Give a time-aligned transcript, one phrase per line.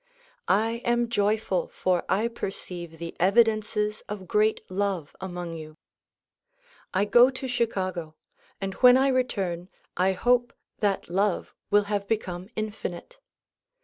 [0.47, 5.77] I am joyful for I perceive the evidences of great love among you.
[6.91, 8.15] I go to Chicago
[8.59, 13.19] and when I return I hope that love will have become infinite.